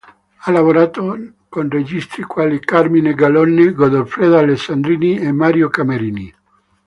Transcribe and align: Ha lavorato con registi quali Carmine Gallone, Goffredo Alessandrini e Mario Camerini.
Ha 0.39 0.49
lavorato 0.51 1.15
con 1.47 1.69
registi 1.69 2.23
quali 2.23 2.59
Carmine 2.59 3.13
Gallone, 3.13 3.71
Goffredo 3.71 4.35
Alessandrini 4.35 5.19
e 5.19 5.31
Mario 5.31 5.69
Camerini. 5.69 6.33